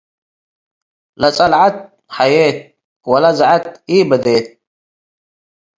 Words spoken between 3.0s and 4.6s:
ወለዘዐት ኢበዴት።